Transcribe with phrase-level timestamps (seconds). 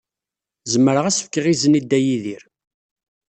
[0.71, 2.43] Zemreɣ ad as-fkeɣ izen i Dda Yidir.